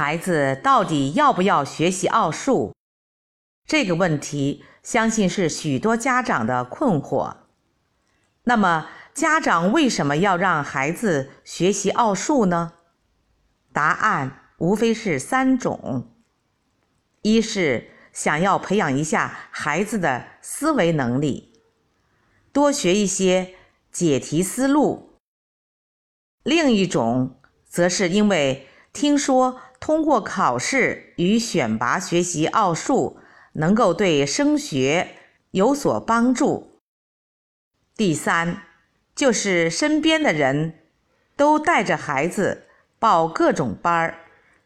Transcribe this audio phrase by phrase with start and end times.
[0.00, 2.72] 孩子到底要不要学习奥数？
[3.66, 7.36] 这个问题，相信是许多家长的困惑。
[8.44, 12.72] 那么，家长为什么要让孩子学习奥数呢？
[13.74, 16.10] 答案无非是三种：
[17.20, 21.60] 一是想要培养一下孩子的思维能力，
[22.54, 23.52] 多学一些
[23.92, 25.18] 解题思路；
[26.42, 27.38] 另一种
[27.68, 33.18] 则是因为听说通过考试与选拔学习奥数
[33.54, 35.16] 能够对升学
[35.50, 36.80] 有所帮助；
[37.96, 38.62] 第三
[39.16, 40.78] 就是身边的人
[41.34, 42.68] 都带着孩子。
[43.00, 44.18] 报各种班儿，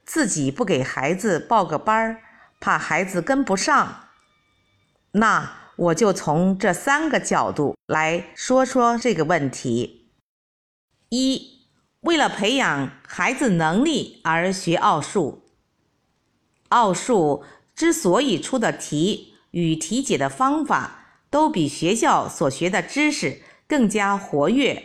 [0.05, 2.20] 自己不给孩子报个班儿，
[2.58, 4.08] 怕孩子跟不上。
[5.12, 10.10] 那我就从这三个角度来说说这个问题：
[11.10, 11.53] 一，
[12.04, 15.42] 为了培养孩子能力而学奥数。
[16.68, 17.44] 奥数
[17.74, 24.82] 之所以出的题与题解的方法都比学校所学的知识更加活跃，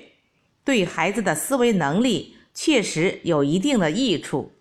[0.63, 2.35] 对孩子的思维能力。
[2.51, 4.51] 确实有一定的益处，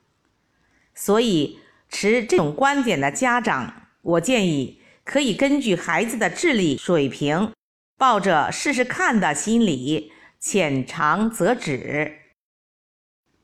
[0.95, 7.51] 所以持这种观点的家长，我建议可以根据孩子的智力水平，
[7.97, 12.28] 抱着试试看的心理，浅尝辄止。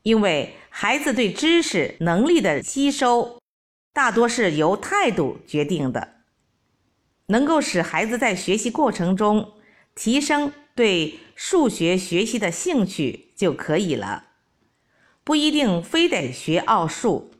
[0.05, 3.41] 因为孩子对知识能力的吸收，
[3.91, 6.17] 大多是由态度决定的，
[7.25, 9.53] 能够使孩子在学习过程中
[9.95, 14.25] 提升对数学学习的兴趣就可以了。
[15.23, 17.31] 不一定非得学奥数，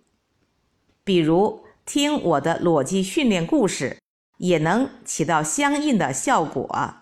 [1.04, 4.00] 比如听我的逻辑训练故事，
[4.40, 6.96] 也能起到相应的效果。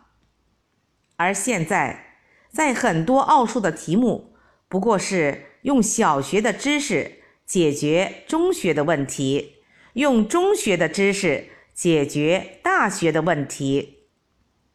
[1.15, 2.17] 而现在，
[2.49, 4.35] 在很多奥数的题目，
[4.67, 9.57] 不过是用小学的知识解决中学的问题，
[9.93, 14.07] 用中学的知识解决大学的问题，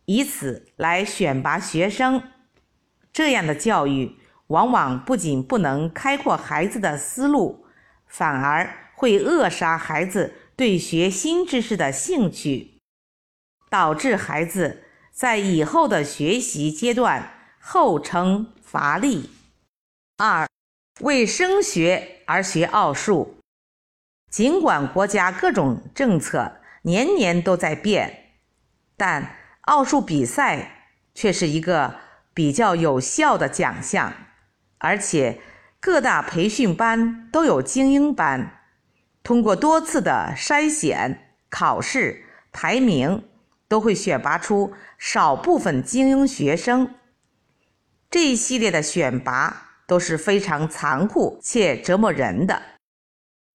[0.04, 2.22] 以此来选拔学生。
[3.12, 4.16] 这样的教育。
[4.48, 7.66] 往往不仅不能开阔孩子的思路，
[8.06, 12.80] 反而会扼杀孩子对学新知识的兴趣，
[13.68, 19.28] 导致孩子在以后的学习阶段后程乏力。
[20.16, 20.48] 二，
[21.00, 23.38] 为升学而学奥数，
[24.30, 28.32] 尽管国家各种政策年年都在变，
[28.96, 31.96] 但奥数比赛却是一个
[32.34, 34.12] 比较有效的奖项。
[34.78, 35.40] 而且
[35.80, 38.60] 各大培训班都有精英班，
[39.22, 43.24] 通过多次的筛选、考试、排名，
[43.68, 46.94] 都会选拔出少部分精英学生。
[48.10, 52.62] 这一系列的选拔都是非常残酷且折磨人的，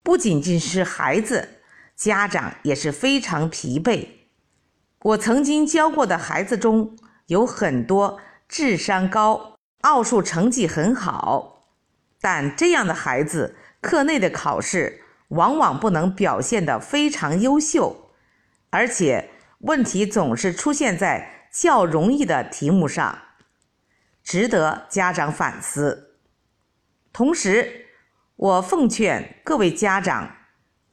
[0.02, 1.60] 不仅仅是孩子，
[1.94, 4.08] 家长也是非常疲惫。
[4.98, 9.52] 我曾经教过的孩子中有很多智商高。
[9.82, 11.66] 奥数成绩很好，
[12.18, 18.10] 但这样的孩子课内的考试往往不能表现得非常优秀，
[18.70, 19.28] 而且
[19.58, 23.18] 问题总是出现在较容易的题目上，
[24.22, 26.13] 值得家长反思。
[27.14, 27.86] 同时，
[28.34, 30.34] 我奉劝各位家长，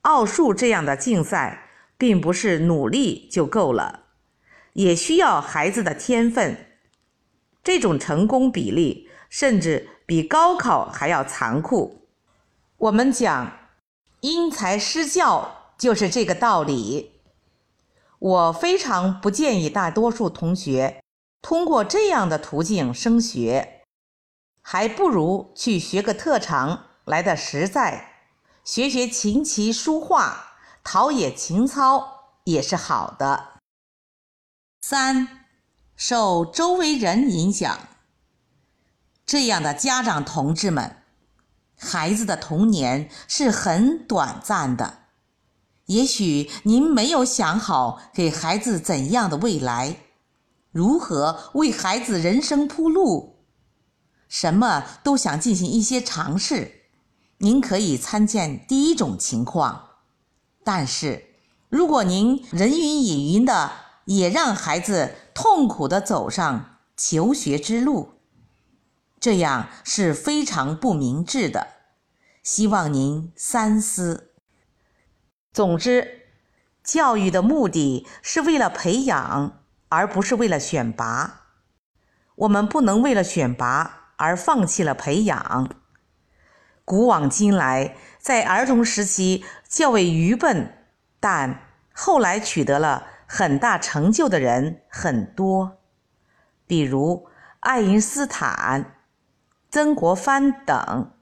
[0.01, 1.67] 奥数这样的竞赛
[1.97, 4.01] 并不是努力就够了，
[4.73, 6.67] 也需要孩子的天分。
[7.63, 12.07] 这种成功比例甚至比高考还要残酷。
[12.77, 13.51] 我们讲
[14.19, 17.13] 因材施教，就是这个道理。
[18.19, 21.01] 我非常不建议大多数同学
[21.41, 23.80] 通过这样的途径升学，
[24.61, 28.13] 还不如去学个特长来的实在，
[28.63, 33.59] 学学琴棋书画，陶冶情操也是好的。
[34.81, 35.37] 三。
[35.93, 37.77] 受周围人影响，
[39.23, 41.03] 这样的家长同志们，
[41.77, 45.03] 孩子的童年是很短暂的。
[45.85, 49.97] 也许您没有想好给孩子怎样的未来，
[50.71, 53.30] 如何为孩子人生铺路，
[54.31, 56.85] 什么都想进行一些尝试。
[57.39, 59.89] 您可以参见第一种情况，
[60.63, 61.25] 但是
[61.67, 63.71] 如果您人云亦云的，
[64.05, 65.15] 也让孩子。
[65.33, 68.19] 痛苦的走上求学之路，
[69.19, 71.67] 这样是非常不明智的。
[72.43, 74.33] 希望您三思。
[75.51, 76.27] 总之，
[76.83, 81.45] 教育的目的是为了培养，而不是为了选拔。
[82.35, 85.69] 我们不能为了选拔而放弃了培养。
[86.85, 90.85] 古往今来，在儿童时期较为愚笨，
[91.19, 95.79] 但后来取得了很大成就的人很多，
[96.67, 97.27] 比如
[97.61, 98.97] 爱因斯坦、
[99.71, 101.13] 曾国藩等。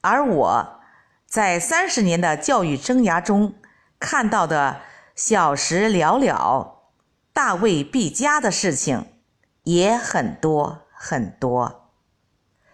[0.00, 0.80] 而我
[1.26, 3.54] 在三十年的教育生涯中
[3.98, 4.80] 看到的
[5.16, 6.92] 小时了了、
[7.32, 9.06] 大未必佳的事情
[9.62, 11.90] 也很多很多。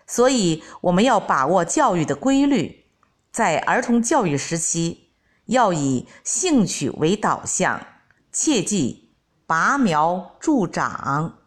[0.06, 2.84] 所以，我们要把握教育的规律，
[3.32, 5.10] 在儿童教育时期，
[5.46, 7.84] 要以兴趣为导向，
[8.30, 9.10] 切记
[9.46, 11.39] 拔苗助长。